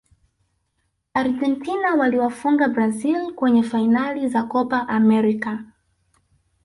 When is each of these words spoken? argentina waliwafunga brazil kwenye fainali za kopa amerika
argentina 1.13 1.95
waliwafunga 1.95 2.67
brazil 2.67 3.33
kwenye 3.35 3.63
fainali 3.63 4.27
za 4.29 4.43
kopa 4.43 4.87
amerika 4.87 5.63